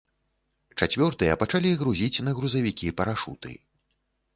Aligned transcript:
Чацвёртыя 0.79 1.37
пачалі 1.43 1.75
грузіць 1.85 2.23
на 2.29 2.37
грузавікі 2.41 2.95
парашуты. 3.01 3.51